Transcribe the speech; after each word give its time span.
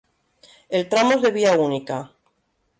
El 0.69 0.89
tramo 0.89 1.11
es 1.11 1.21
de 1.21 1.29
vía 1.29 1.55
única. 1.55 2.09